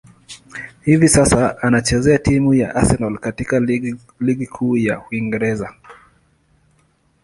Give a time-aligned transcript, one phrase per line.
[0.81, 3.59] Hivi sasa, anachezea timu ya Arsenal katika
[4.19, 5.73] ligi kuu ya Uingereza.